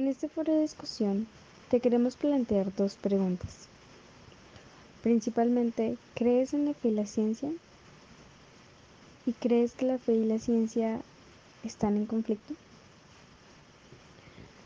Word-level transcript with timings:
En 0.00 0.08
este 0.08 0.30
foro 0.30 0.54
de 0.54 0.62
discusión 0.62 1.26
te 1.70 1.78
queremos 1.80 2.16
plantear 2.16 2.74
dos 2.74 2.94
preguntas. 2.94 3.68
Principalmente, 5.02 5.98
¿crees 6.14 6.54
en 6.54 6.64
la 6.64 6.72
fe 6.72 6.88
y 6.88 6.92
la 6.92 7.04
ciencia? 7.04 7.50
¿Y 9.26 9.34
crees 9.34 9.72
que 9.72 9.84
la 9.84 9.98
fe 9.98 10.14
y 10.14 10.24
la 10.24 10.38
ciencia 10.38 11.02
están 11.64 11.98
en 11.98 12.06
conflicto? 12.06 12.54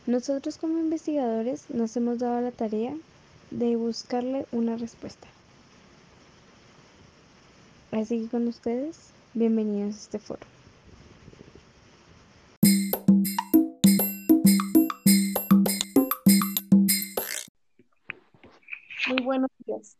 Nosotros 0.07 0.55
como 0.55 0.79
investigadores 0.79 1.69
nos 1.69 1.97
hemos 1.97 2.19
dado 2.19 2.39
la 2.39 2.51
tarea 2.51 2.95
de 3.51 3.75
buscarle 3.75 4.45
una 4.53 4.77
respuesta. 4.77 5.27
Así 7.91 8.21
que 8.21 8.29
con 8.29 8.47
ustedes, 8.47 8.95
bienvenidos 9.33 9.95
a 9.95 9.99
este 9.99 10.19
foro. 10.19 10.54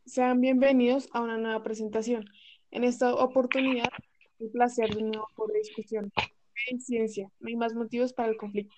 Sean 0.05 0.41
bienvenidos 0.41 1.09
a 1.11 1.21
una 1.21 1.37
nueva 1.37 1.63
presentación. 1.63 2.25
En 2.71 2.83
esta 2.83 3.13
oportunidad, 3.13 3.89
un 4.39 4.51
placer 4.51 4.93
de 4.95 5.03
nuevo 5.03 5.27
por 5.35 5.51
la 5.51 5.57
discusión. 5.59 6.11
En 6.69 6.79
ciencia, 6.79 7.29
no 7.39 7.47
hay 7.47 7.55
más 7.55 7.73
motivos 7.73 8.13
para 8.13 8.29
el 8.29 8.37
conflicto. 8.37 8.75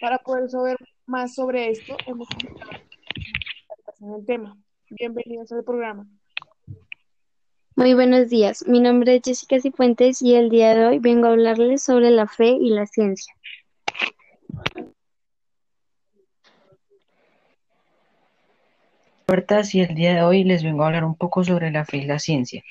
Para 0.00 0.18
poder 0.18 0.50
saber 0.50 0.76
más 1.06 1.34
sobre 1.34 1.70
esto, 1.70 1.96
hemos 2.06 2.28
a 2.28 4.16
el 4.16 4.26
tema. 4.26 4.56
Bienvenidos 4.90 5.50
al 5.52 5.64
programa. 5.64 6.08
Muy 7.76 7.94
buenos 7.94 8.28
días. 8.28 8.66
Mi 8.66 8.80
nombre 8.80 9.16
es 9.16 9.22
Jessica 9.24 9.60
Cifuentes 9.60 10.20
y 10.20 10.34
el 10.34 10.50
día 10.50 10.74
de 10.74 10.86
hoy 10.86 10.98
vengo 10.98 11.26
a 11.26 11.30
hablarles 11.30 11.82
sobre 11.82 12.10
la 12.10 12.26
fe 12.26 12.50
y 12.50 12.70
la 12.70 12.86
ciencia. 12.86 13.34
Puertas 19.28 19.74
y 19.74 19.82
el 19.82 19.94
día 19.94 20.14
de 20.14 20.22
hoy 20.22 20.42
les 20.42 20.62
vengo 20.62 20.82
a 20.82 20.86
hablar 20.86 21.04
un 21.04 21.14
poco 21.14 21.44
sobre 21.44 21.70
la 21.70 21.84
fe 21.84 21.98
y 21.98 22.06
la 22.06 22.18
ciencia. 22.18 22.64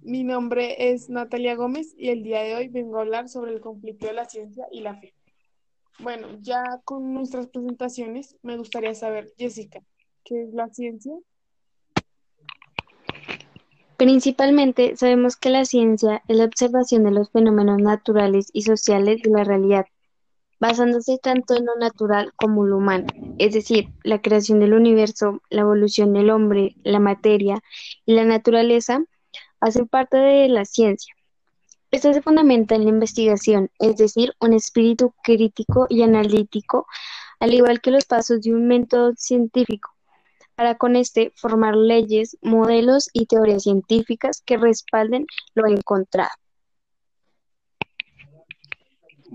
Mi 0.00 0.24
nombre 0.24 0.90
es 0.90 1.10
Natalia 1.10 1.56
Gómez 1.56 1.94
y 1.98 2.08
el 2.08 2.22
día 2.22 2.40
de 2.40 2.56
hoy 2.56 2.68
vengo 2.68 2.96
a 2.96 3.02
hablar 3.02 3.28
sobre 3.28 3.52
el 3.52 3.60
conflicto 3.60 4.06
de 4.06 4.14
la 4.14 4.24
ciencia 4.24 4.64
y 4.72 4.80
la 4.80 4.94
fe. 4.94 5.12
Bueno, 5.98 6.38
ya 6.40 6.62
con 6.86 7.12
nuestras 7.12 7.48
presentaciones, 7.48 8.34
me 8.40 8.56
gustaría 8.56 8.94
saber, 8.94 9.34
Jessica, 9.36 9.82
¿qué 10.24 10.44
es 10.44 10.54
la 10.54 10.70
ciencia? 10.70 11.12
Principalmente 13.98 14.96
sabemos 14.96 15.36
que 15.36 15.50
la 15.50 15.66
ciencia 15.66 16.22
es 16.28 16.36
la 16.38 16.46
observación 16.46 17.04
de 17.04 17.10
los 17.10 17.30
fenómenos 17.30 17.76
naturales 17.82 18.48
y 18.54 18.62
sociales 18.62 19.20
de 19.20 19.30
la 19.32 19.44
realidad, 19.44 19.84
basándose 20.64 21.18
tanto 21.18 21.54
en 21.54 21.66
lo 21.66 21.74
natural 21.76 22.32
como 22.36 22.64
lo 22.64 22.78
humano, 22.78 23.06
es 23.36 23.52
decir, 23.52 23.90
la 24.02 24.22
creación 24.22 24.60
del 24.60 24.72
universo, 24.72 25.42
la 25.50 25.60
evolución 25.60 26.14
del 26.14 26.30
hombre, 26.30 26.74
la 26.84 27.00
materia 27.00 27.60
y 28.06 28.14
la 28.14 28.24
naturaleza 28.24 29.04
hacen 29.60 29.86
parte 29.86 30.16
de 30.16 30.48
la 30.48 30.64
ciencia. 30.64 31.14
Esto 31.90 32.14
se 32.14 32.22
fundamenta 32.22 32.76
en 32.76 32.84
la 32.84 32.88
investigación, 32.88 33.70
es 33.78 33.98
decir, 33.98 34.32
un 34.40 34.54
espíritu 34.54 35.12
crítico 35.22 35.86
y 35.90 36.00
analítico, 36.00 36.86
al 37.40 37.52
igual 37.52 37.82
que 37.82 37.90
los 37.90 38.06
pasos 38.06 38.40
de 38.40 38.54
un 38.54 38.66
método 38.66 39.12
científico, 39.18 39.90
para 40.54 40.76
con 40.76 40.96
este 40.96 41.30
formar 41.36 41.76
leyes, 41.76 42.38
modelos 42.40 43.10
y 43.12 43.26
teorías 43.26 43.64
científicas 43.64 44.42
que 44.46 44.56
respalden 44.56 45.26
lo 45.54 45.66
encontrado. 45.66 46.30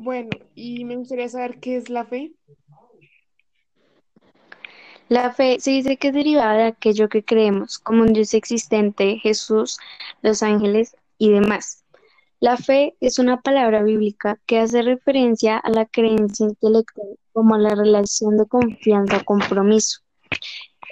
Bueno, 0.01 0.29
y 0.55 0.85
me 0.85 0.95
gustaría 0.95 1.27
saber 1.27 1.59
qué 1.59 1.75
es 1.75 1.89
la 1.89 2.05
fe. 2.05 2.31
La 5.09 5.33
fe 5.33 5.59
se 5.59 5.71
dice 5.71 5.97
que 5.97 6.07
es 6.07 6.13
derivada 6.13 6.53
de 6.53 6.63
aquello 6.63 7.09
que 7.09 7.25
creemos, 7.25 7.79
como 7.79 8.03
un 8.03 8.13
Dios 8.13 8.33
existente, 8.33 9.17
Jesús, 9.17 9.77
los 10.21 10.41
ángeles 10.41 10.95
y 11.17 11.31
demás. 11.31 11.83
La 12.39 12.55
fe 12.55 12.95
es 13.01 13.19
una 13.19 13.41
palabra 13.41 13.83
bíblica 13.83 14.39
que 14.45 14.59
hace 14.59 14.83
referencia 14.83 15.57
a 15.57 15.69
la 15.69 15.85
creencia 15.85 16.45
intelectual 16.45 17.17
como 17.33 17.57
la 17.57 17.75
relación 17.75 18.37
de 18.37 18.45
confianza-compromiso. 18.45 19.99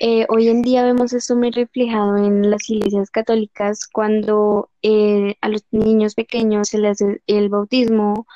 Eh, 0.02 0.26
hoy 0.28 0.50
en 0.50 0.64
día 0.64 0.84
vemos 0.84 1.14
esto 1.14 1.38
muy 1.38 1.52
reflejado 1.52 2.18
en 2.18 2.50
las 2.52 2.70
iglesias 2.70 3.10
católicas 3.10 3.88
cuando 3.88 4.70
eh, 4.82 5.36
a 5.40 5.48
los 5.48 5.64
niños 5.72 6.14
pequeños 6.14 6.68
se 6.68 6.80
les 6.80 7.02
hace 7.02 7.22
el 7.26 7.48
bautismo 7.48 8.28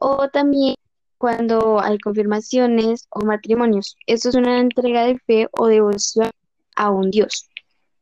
o 0.00 0.28
también 0.28 0.74
cuando 1.18 1.80
hay 1.80 1.98
confirmaciones 1.98 3.06
o 3.10 3.20
matrimonios. 3.24 3.96
Esto 4.06 4.30
es 4.30 4.34
una 4.34 4.58
entrega 4.58 5.04
de 5.04 5.18
fe 5.18 5.48
o 5.52 5.66
devoción 5.66 6.30
a 6.76 6.90
un 6.90 7.10
Dios. 7.10 7.48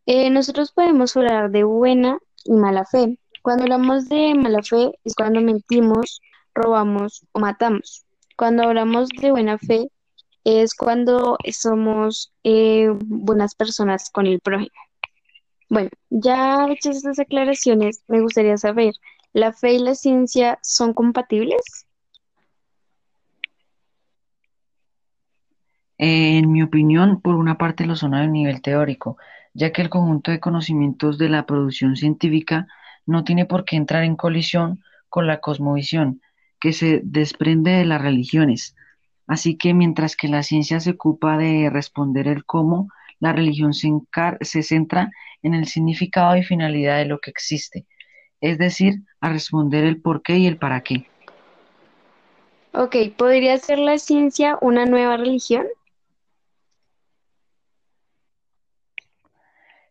Eh, 0.07 0.31
nosotros 0.31 0.73
podemos 0.73 1.17
hablar 1.17 1.51
de 1.51 1.65
buena 1.65 2.19
y 2.45 2.53
mala 2.53 2.85
fe. 2.85 3.19
Cuando 3.43 3.65
hablamos 3.65 4.09
de 4.09 4.35
mala 4.35 4.63
fe 4.63 4.93
es 5.05 5.15
cuando 5.15 5.41
mentimos, 5.41 6.23
robamos 6.55 7.27
o 7.33 7.41
matamos. 7.41 8.05
Cuando 8.37 8.63
hablamos 8.63 9.09
de 9.21 9.33
buena 9.33 9.59
fe 9.59 9.91
es 10.45 10.75
cuando 10.75 11.37
somos 11.51 12.33
eh, 12.45 12.89
buenas 13.05 13.57
personas 13.57 14.11
con 14.11 14.27
el 14.27 14.41
prójimo. 14.41 14.71
Bueno, 15.69 15.91
ya 16.09 16.69
hechas 16.71 16.99
estas 16.99 17.19
aclaraciones, 17.19 18.03
me 18.07 18.21
gustaría 18.21 18.57
saber, 18.57 18.95
¿la 19.33 19.53
fe 19.53 19.75
y 19.75 19.79
la 19.81 19.95
ciencia 19.95 20.59
son 20.63 20.95
compatibles? 20.95 21.88
En 25.99 26.53
mi 26.53 26.63
opinión, 26.63 27.21
por 27.21 27.35
una 27.35 27.59
parte 27.59 27.85
lo 27.85 27.97
son 27.97 28.15
a 28.15 28.27
nivel 28.27 28.63
teórico, 28.63 29.19
ya 29.53 29.73
que 29.73 29.83
el 29.83 29.91
conjunto 29.91 30.31
de 30.31 30.39
conocimientos 30.41 31.19
de 31.19 31.29
la 31.29 31.45
producción 31.45 31.97
científica 31.97 32.69
no 33.05 33.25
tiene 33.25 33.47
por 33.47 33.65
qué 33.65 33.77
entrar 33.77 34.05
en 34.05 34.15
colisión 34.15 34.83
con 35.09 35.27
la 35.27 35.41
cosmovisión 35.41 36.21
que 36.61 36.73
se 36.73 37.01
desprende 37.03 37.73
de 37.73 37.85
las 37.85 38.01
religiones. 38.01 38.77
Así 39.27 39.57
que 39.57 39.75
mientras 39.75 40.17
que 40.17 40.29
la 40.29 40.43
ciencia 40.43 40.81
se 40.81 40.91
ocupa 40.91 41.37
de 41.37 41.69
responder 41.71 42.29
el 42.29 42.45
cómo, 42.45 42.89
la 43.21 43.33
religión 43.33 43.73
se, 43.73 44.63
centra 44.63 45.11
en 45.43 45.55
el 45.55 45.67
significado 45.67 46.37
y 46.37 46.43
finalidad 46.43 46.99
de 46.99 47.07
lo 47.07 47.19
que 47.19 47.31
existe, 47.31 47.87
es 48.41 48.59
decir, 48.59 49.03
a 49.21 49.31
responder 49.31 49.85
el 49.85 50.01
por 50.01 50.23
qué 50.23 50.39
y 50.39 50.47
el 50.47 50.57
para 50.57 50.83
qué. 50.83 51.07
Ok, 52.73 52.97
¿podría 53.17 53.59
ser 53.59 53.79
la 53.79 53.99
ciencia 53.99 54.59
una 54.61 54.87
nueva 54.87 55.17
religión? 55.17 55.67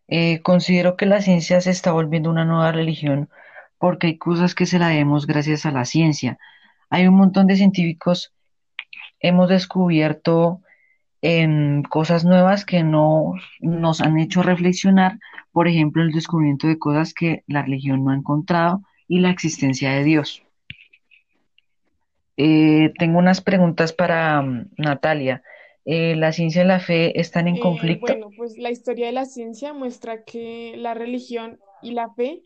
Eh, 0.08 0.40
considero 0.42 0.96
que 0.96 1.06
la 1.06 1.20
ciencia 1.20 1.60
se 1.60 1.70
está 1.70 1.92
volviendo 1.92 2.30
una 2.30 2.44
nueva 2.44 2.72
religión 2.72 3.28
porque 3.78 4.08
hay 4.08 4.18
cosas 4.18 4.54
que 4.54 4.66
se 4.66 4.78
la 4.78 4.88
debemos 4.88 5.26
gracias 5.26 5.66
a 5.66 5.70
la 5.70 5.84
ciencia. 5.84 6.38
Hay 6.90 7.06
un 7.06 7.14
montón 7.14 7.46
de 7.46 7.56
científicos, 7.56 8.32
hemos 9.20 9.48
descubierto 9.48 10.62
em, 11.22 11.82
cosas 11.82 12.24
nuevas 12.24 12.64
que 12.64 12.82
no 12.82 13.34
nos 13.60 14.00
han 14.00 14.18
hecho 14.18 14.42
reflexionar, 14.42 15.18
por 15.52 15.68
ejemplo, 15.68 16.02
el 16.02 16.12
descubrimiento 16.12 16.66
de 16.66 16.78
cosas 16.78 17.14
que 17.14 17.44
la 17.46 17.62
religión 17.62 18.04
no 18.04 18.10
ha 18.10 18.16
encontrado 18.16 18.82
y 19.08 19.20
la 19.20 19.30
existencia 19.30 19.90
de 19.90 20.04
Dios. 20.04 20.42
Eh, 22.36 22.92
tengo 22.98 23.18
unas 23.18 23.40
preguntas 23.40 23.92
para 23.92 24.40
mm, 24.42 24.70
Natalia. 24.76 25.42
Eh, 25.90 26.16
¿la 26.16 26.32
ciencia 26.32 26.62
y 26.62 26.66
la 26.66 26.80
fe 26.80 27.18
están 27.18 27.48
en 27.48 27.56
Eh, 27.56 27.60
conflicto? 27.60 28.12
bueno, 28.12 28.28
pues 28.36 28.58
la 28.58 28.70
historia 28.70 29.06
de 29.06 29.12
la 29.12 29.24
ciencia 29.24 29.72
muestra 29.72 30.22
que 30.22 30.74
la 30.76 30.92
religión 30.92 31.58
y 31.80 31.92
la 31.92 32.12
fe 32.12 32.42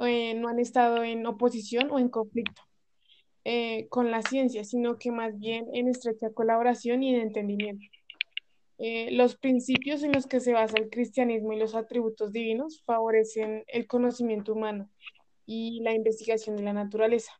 eh, 0.00 0.34
no 0.34 0.48
han 0.48 0.58
estado 0.58 1.04
en 1.04 1.24
oposición 1.24 1.88
o 1.92 2.00
en 2.00 2.08
conflicto 2.08 2.62
con 3.88 4.10
la 4.10 4.22
ciencia, 4.22 4.64
sino 4.64 4.98
que 4.98 5.10
más 5.10 5.38
bien 5.38 5.66
en 5.72 5.88
estrecha 5.88 6.30
colaboración 6.30 7.02
y 7.02 7.14
de 7.14 7.22
entendimiento. 7.22 7.84
Los 9.10 9.34
principios 9.36 10.02
en 10.02 10.12
los 10.12 10.26
que 10.26 10.40
se 10.40 10.52
basa 10.52 10.76
el 10.78 10.88
cristianismo 10.90 11.52
y 11.52 11.58
los 11.58 11.74
atributos 11.74 12.32
divinos 12.32 12.82
favorecen 12.84 13.64
el 13.66 13.86
conocimiento 13.86 14.52
humano 14.52 14.88
y 15.46 15.80
la 15.82 15.94
investigación 15.94 16.56
de 16.56 16.62
la 16.62 16.72
naturaleza. 16.74 17.32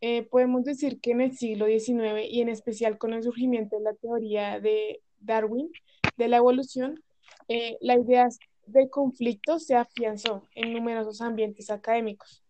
Eh, 0.00 0.22
podemos 0.22 0.64
decir 0.64 1.00
que 1.00 1.10
en 1.10 1.20
el 1.20 1.36
siglo 1.36 1.66
XIX 1.66 2.24
y 2.28 2.40
en 2.40 2.48
especial 2.48 2.96
con 2.96 3.12
el 3.12 3.22
surgimiento 3.22 3.76
de 3.76 3.82
la 3.82 3.94
teoría 3.94 4.58
de 4.58 5.02
Darwin 5.20 5.70
de 6.16 6.28
la 6.28 6.38
evolución, 6.38 7.02
eh, 7.48 7.76
la 7.80 7.98
idea 7.98 8.28
de 8.66 8.88
conflicto 8.88 9.58
se 9.58 9.74
afianzó 9.74 10.42
en 10.54 10.72
numerosos 10.72 11.20
ambientes 11.20 11.70
académicos. 11.70 12.42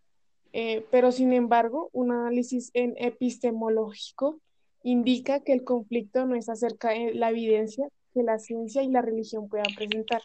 Eh, 0.53 0.85
pero 0.91 1.13
sin 1.13 1.33
embargo, 1.33 1.91
un 1.93 2.13
análisis 2.13 2.71
en 2.75 2.95
epistemológico 2.99 4.41
indica 4.83 5.41
que 5.41 5.53
el 5.53 5.65
conflicto 5.65 6.27
no 6.27 6.35
es 6.35 6.49
acerca 6.49 6.91
de 6.91 7.15
la 7.15 7.31
evidencia 7.31 7.89
que 8.13 8.23
la 8.23 8.39
ciencia 8.39 8.83
y 8.83 8.89
la 8.89 9.03
religión 9.03 9.49
puedan 9.49 9.73
presentar 9.77 10.23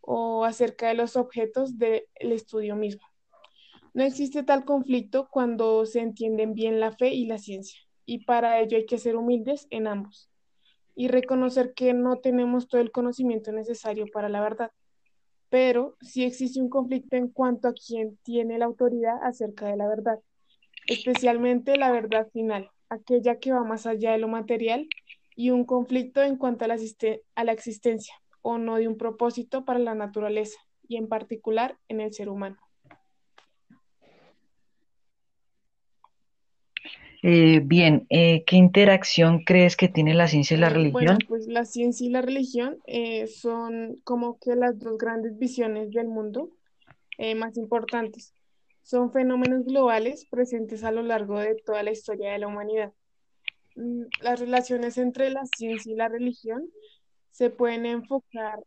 o 0.00 0.44
acerca 0.44 0.88
de 0.88 0.94
los 0.94 1.16
objetos 1.16 1.78
del 1.78 2.04
estudio 2.20 2.76
mismo. 2.76 3.11
No 3.94 4.02
existe 4.04 4.42
tal 4.42 4.64
conflicto 4.64 5.28
cuando 5.30 5.84
se 5.86 6.00
entienden 6.00 6.54
bien 6.54 6.80
la 6.80 6.92
fe 6.92 7.12
y 7.14 7.26
la 7.26 7.38
ciencia, 7.38 7.78
y 8.06 8.24
para 8.24 8.60
ello 8.60 8.76
hay 8.76 8.86
que 8.86 8.98
ser 8.98 9.16
humildes 9.16 9.66
en 9.70 9.86
ambos. 9.86 10.28
y 10.94 11.08
reconocer 11.08 11.72
que 11.74 11.94
no 11.94 12.18
tenemos 12.18 12.68
todo 12.68 12.80
el 12.80 12.92
conocimiento 12.92 13.52
necesario 13.52 14.06
para 14.12 14.28
la 14.28 14.42
verdad, 14.42 14.70
pero 15.48 15.96
sí 16.00 16.24
existe 16.24 16.60
un 16.60 16.68
conflicto 16.68 17.16
en 17.16 17.28
cuanto 17.28 17.68
a 17.68 17.74
quién 17.74 18.18
tiene 18.22 18.58
la 18.58 18.66
autoridad 18.66 19.16
acerca 19.22 19.66
de 19.68 19.76
la 19.76 19.88
verdad, 19.88 20.20
especialmente 20.86 21.76
la 21.76 21.92
verdad 21.92 22.28
final, 22.32 22.70
aquella 22.88 23.38
que 23.38 23.52
va 23.52 23.64
más 23.64 23.86
allá 23.86 24.12
de 24.12 24.18
lo 24.18 24.28
material, 24.28 24.88
y 25.36 25.50
un 25.50 25.64
conflicto 25.64 26.22
en 26.22 26.36
cuanto 26.36 26.64
a 26.66 26.68
la, 26.68 26.76
a 27.34 27.44
la 27.44 27.52
existencia 27.52 28.14
o 28.42 28.58
no 28.58 28.76
de 28.76 28.88
un 28.88 28.98
propósito 28.98 29.64
para 29.64 29.78
la 29.78 29.94
naturaleza 29.94 30.58
y 30.88 30.96
en 30.96 31.08
particular 31.08 31.78
en 31.88 32.00
el 32.00 32.12
ser 32.12 32.28
humano. 32.28 32.58
Eh, 37.24 37.60
bien, 37.64 38.06
eh, 38.10 38.42
¿qué 38.46 38.56
interacción 38.56 39.44
crees 39.44 39.76
que 39.76 39.88
tiene 39.88 40.12
la 40.12 40.26
ciencia 40.26 40.56
y 40.56 40.60
la 40.60 40.66
Eh, 40.66 40.70
religión? 40.70 40.92
Bueno, 41.04 41.18
pues 41.28 41.46
la 41.46 41.64
ciencia 41.64 42.04
y 42.06 42.10
la 42.10 42.20
religión 42.20 42.78
eh, 42.86 43.28
son 43.28 43.96
como 44.02 44.38
que 44.40 44.56
las 44.56 44.78
dos 44.78 44.98
grandes 44.98 45.38
visiones 45.38 45.90
del 45.92 46.08
mundo 46.08 46.50
más 47.36 47.56
importantes. 47.56 48.34
Son 48.82 49.12
fenómenos 49.12 49.64
globales 49.64 50.26
presentes 50.28 50.82
a 50.82 50.90
lo 50.90 51.04
largo 51.04 51.38
de 51.38 51.54
toda 51.54 51.84
la 51.84 51.92
historia 51.92 52.32
de 52.32 52.40
la 52.40 52.48
humanidad. 52.48 52.92
Mm, 53.76 54.02
Las 54.20 54.40
relaciones 54.40 54.98
entre 54.98 55.30
la 55.30 55.46
ciencia 55.46 55.92
y 55.92 55.94
la 55.94 56.08
religión 56.08 56.68
se 57.30 57.50
pueden 57.50 57.86
enfocar 57.86 58.58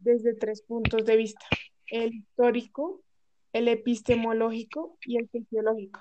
desde 0.00 0.34
tres 0.34 0.60
puntos 0.60 1.06
de 1.06 1.16
vista, 1.16 1.46
el 1.90 2.14
histórico, 2.14 3.00
el 3.54 3.68
epistemológico 3.68 4.98
y 5.06 5.16
el 5.16 5.30
sociológico. 5.30 6.00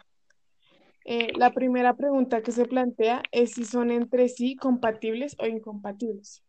Eh, 1.08 1.32
la 1.38 1.54
primera 1.54 1.96
pregunta 1.96 2.44
que 2.44 2.52
se 2.54 2.66
plantea 2.66 3.24
es 3.32 3.54
si 3.54 3.66
son 3.66 3.92
entre 3.92 4.30
sí 4.30 4.56
compatibles 4.58 5.36
o 5.40 5.48
incompatibles. 5.48 6.44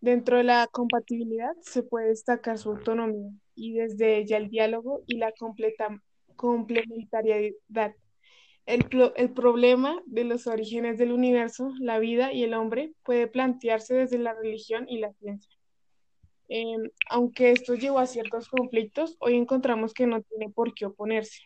Dentro 0.00 0.38
de 0.38 0.44
la 0.44 0.68
compatibilidad 0.72 1.52
se 1.62 1.82
puede 1.84 2.08
destacar 2.10 2.58
su 2.58 2.70
autonomía 2.70 3.32
y 3.56 3.74
desde 3.74 4.18
ella 4.18 4.38
el 4.38 4.50
diálogo 4.50 5.02
y 5.06 5.18
la 5.18 5.32
completa, 5.32 6.02
complementariedad. 6.36 7.94
El, 8.66 8.84
pro- 8.88 9.14
el 9.16 9.32
problema 9.32 10.02
de 10.06 10.24
los 10.24 10.46
orígenes 10.48 10.98
del 10.98 11.12
universo, 11.12 11.72
la 11.80 11.98
vida 12.00 12.32
y 12.32 12.44
el 12.44 12.54
hombre 12.54 12.92
puede 13.04 13.28
plantearse 13.28 13.94
desde 13.94 14.18
la 14.18 14.34
religión 14.34 14.86
y 14.88 14.98
la 15.00 15.12
ciencia. 15.14 15.56
Em, 16.48 16.90
aunque 17.10 17.52
esto 17.52 17.74
llevó 17.74 17.98
a 18.00 18.06
ciertos 18.06 18.48
conflictos, 18.48 19.16
hoy 19.20 19.36
encontramos 19.36 19.94
que 19.94 20.06
no 20.06 20.22
tiene 20.22 20.50
por 20.50 20.74
qué 20.74 20.86
oponerse. 20.86 21.40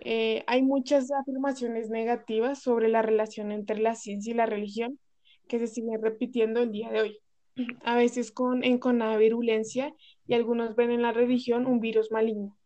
Eh, 0.00 0.44
hay 0.46 0.62
muchas 0.62 1.10
afirmaciones 1.10 1.90
negativas 1.90 2.62
sobre 2.62 2.88
la 2.88 3.02
relación 3.02 3.52
entre 3.52 3.78
la 3.80 3.94
ciencia 3.94 4.32
y 4.32 4.36
la 4.36 4.46
religión 4.46 4.98
que 5.48 5.58
se 5.58 5.66
siguen 5.66 6.00
repitiendo 6.00 6.60
el 6.60 6.70
día 6.70 6.90
de 6.90 7.00
hoy, 7.00 7.18
a 7.84 7.96
veces 7.96 8.30
con 8.30 8.64
enconada 8.64 9.16
virulencia 9.16 9.94
y 10.26 10.34
algunos 10.34 10.76
ven 10.76 10.90
en 10.90 11.02
la 11.02 11.12
religión 11.12 11.66
un 11.66 11.80
virus 11.80 12.10
maligno 12.12 12.56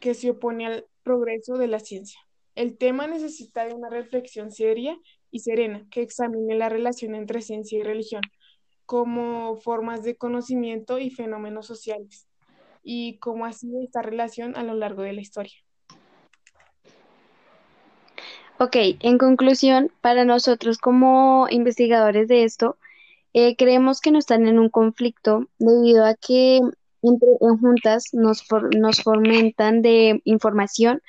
que 0.00 0.14
se 0.14 0.30
opone 0.30 0.66
al 0.66 0.86
progreso 1.02 1.56
de 1.56 1.68
la 1.68 1.80
ciencia. 1.80 2.20
El 2.54 2.76
tema 2.76 3.06
necesita 3.06 3.66
de 3.66 3.74
una 3.74 3.88
reflexión 3.88 4.50
seria 4.52 4.98
y 5.30 5.40
serena 5.40 5.86
que 5.90 6.02
examine 6.02 6.54
la 6.56 6.68
relación 6.68 7.14
entre 7.14 7.40
ciencia 7.40 7.78
y 7.78 7.82
religión 7.82 8.22
como 8.86 9.56
formas 9.56 10.04
de 10.04 10.16
conocimiento 10.16 10.98
y 10.98 11.10
fenómenos 11.10 11.66
sociales 11.66 12.28
y 12.82 13.18
cómo 13.18 13.46
ha 13.46 13.52
sido 13.52 13.80
esta 13.82 14.02
relación 14.02 14.56
a 14.56 14.62
lo 14.62 14.74
largo 14.74 15.02
de 15.02 15.14
la 15.14 15.22
historia. 15.22 15.63
Ok, 18.58 18.76
en 19.00 19.18
conclusión, 19.18 19.90
para 20.00 20.24
nosotros 20.24 20.78
como 20.78 21.46
investigadores 21.50 22.28
de 22.28 22.44
esto, 22.44 22.78
eh, 23.32 23.56
creemos 23.56 24.00
que 24.00 24.12
no 24.12 24.18
están 24.18 24.46
en 24.46 24.58
un 24.58 24.70
conflicto 24.70 25.48
debido 25.58 26.04
a 26.04 26.14
que 26.14 26.60
entre 27.02 27.28
en 27.40 27.58
juntas 27.58 28.04
nos, 28.12 28.44
for- 28.44 28.74
nos 28.76 29.02
fomentan 29.02 29.82
de 29.82 30.20
información 30.24 31.02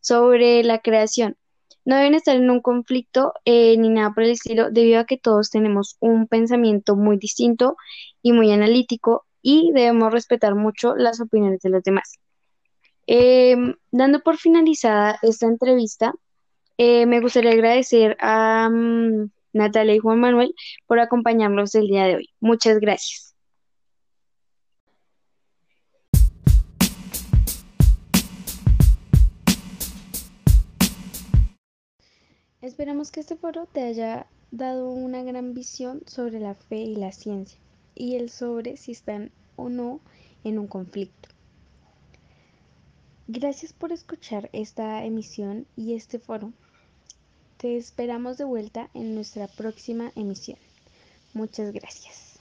sobre 0.00 0.64
la 0.64 0.78
creación. 0.80 1.36
No 1.84 1.96
deben 1.96 2.14
estar 2.14 2.34
en 2.34 2.50
un 2.50 2.60
conflicto 2.62 3.34
eh, 3.44 3.76
ni 3.76 3.90
nada 3.90 4.12
por 4.14 4.24
el 4.24 4.30
estilo, 4.30 4.70
debido 4.70 5.00
a 5.00 5.04
que 5.04 5.18
todos 5.18 5.50
tenemos 5.50 5.96
un 6.00 6.26
pensamiento 6.26 6.96
muy 6.96 7.18
distinto 7.18 7.76
y 8.22 8.32
muy 8.32 8.50
analítico 8.52 9.26
y 9.42 9.70
debemos 9.72 10.12
respetar 10.12 10.54
mucho 10.56 10.96
las 10.96 11.20
opiniones 11.20 11.60
de 11.60 11.70
los 11.70 11.82
demás. 11.84 12.14
Em, 13.06 13.74
dando 13.92 14.20
por 14.20 14.36
finalizada 14.36 15.18
esta 15.22 15.46
entrevista, 15.46 16.12
eh, 16.78 17.06
me 17.06 17.20
gustaría 17.20 17.52
agradecer 17.52 18.16
a 18.20 18.68
mm, 18.70 19.30
Natalia 19.52 19.94
y 19.94 19.98
Juan 19.98 20.20
Manuel 20.20 20.54
por 20.86 21.00
acompañarnos 21.00 21.74
el 21.74 21.88
día 21.88 22.04
de 22.04 22.16
hoy. 22.16 22.30
Muchas 22.40 22.78
gracias. 22.78 23.34
Esperamos 32.60 33.12
que 33.12 33.20
este 33.20 33.36
foro 33.36 33.66
te 33.72 33.82
haya 33.82 34.26
dado 34.50 34.90
una 34.90 35.22
gran 35.22 35.54
visión 35.54 36.02
sobre 36.06 36.40
la 36.40 36.54
fe 36.54 36.78
y 36.78 36.96
la 36.96 37.12
ciencia 37.12 37.60
y 37.94 38.16
el 38.16 38.28
sobre 38.28 38.76
si 38.76 38.92
están 38.92 39.30
o 39.54 39.68
no 39.68 40.00
en 40.42 40.58
un 40.58 40.66
conflicto. 40.66 41.28
Gracias 43.28 43.72
por 43.72 43.92
escuchar 43.92 44.50
esta 44.52 45.04
emisión 45.04 45.66
y 45.76 45.94
este 45.94 46.18
foro. 46.18 46.52
Te 47.66 47.76
esperamos 47.76 48.38
de 48.38 48.44
vuelta 48.44 48.90
en 48.94 49.16
nuestra 49.16 49.48
próxima 49.48 50.12
emisión. 50.14 50.56
Muchas 51.34 51.72
gracias. 51.72 52.35